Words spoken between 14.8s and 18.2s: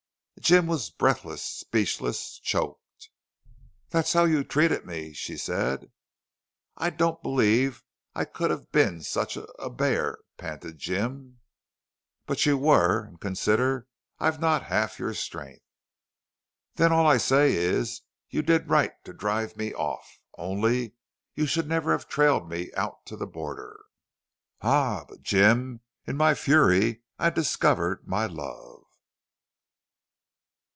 your strength." "Then all I say is